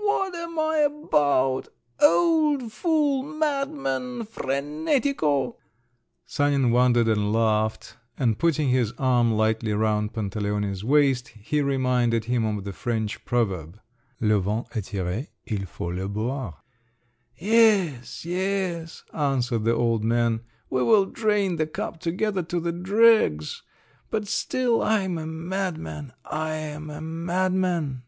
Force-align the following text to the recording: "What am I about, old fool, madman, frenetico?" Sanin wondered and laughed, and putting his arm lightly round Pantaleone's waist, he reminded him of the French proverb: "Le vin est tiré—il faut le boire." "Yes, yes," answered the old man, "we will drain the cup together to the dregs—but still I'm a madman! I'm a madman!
"What 0.00 0.34
am 0.34 0.58
I 0.58 0.76
about, 0.78 1.68
old 2.00 2.72
fool, 2.72 3.22
madman, 3.22 4.24
frenetico?" 4.24 5.58
Sanin 6.24 6.70
wondered 6.70 7.08
and 7.08 7.30
laughed, 7.30 7.98
and 8.16 8.38
putting 8.38 8.70
his 8.70 8.92
arm 8.92 9.32
lightly 9.34 9.74
round 9.74 10.14
Pantaleone's 10.14 10.82
waist, 10.82 11.28
he 11.28 11.60
reminded 11.60 12.24
him 12.24 12.42
of 12.46 12.64
the 12.64 12.72
French 12.72 13.22
proverb: 13.26 13.78
"Le 14.18 14.40
vin 14.40 14.64
est 14.74 14.90
tiré—il 14.94 15.66
faut 15.66 15.94
le 15.94 16.08
boire." 16.08 16.54
"Yes, 17.36 18.24
yes," 18.24 19.04
answered 19.12 19.64
the 19.64 19.74
old 19.74 20.04
man, 20.04 20.40
"we 20.70 20.82
will 20.82 21.04
drain 21.04 21.56
the 21.56 21.66
cup 21.66 22.00
together 22.00 22.42
to 22.44 22.60
the 22.60 22.72
dregs—but 22.72 24.26
still 24.26 24.80
I'm 24.82 25.18
a 25.18 25.26
madman! 25.26 26.14
I'm 26.24 26.88
a 26.88 27.02
madman! 27.02 28.04